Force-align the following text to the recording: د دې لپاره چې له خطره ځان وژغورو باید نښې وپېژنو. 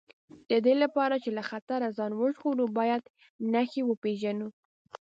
د 0.49 0.51
دې 0.65 0.73
لپاره 0.83 1.15
چې 1.23 1.29
له 1.37 1.43
خطره 1.49 1.87
ځان 1.97 2.11
وژغورو 2.15 2.65
باید 2.77 3.03
نښې 3.53 3.81
وپېژنو. 3.85 4.47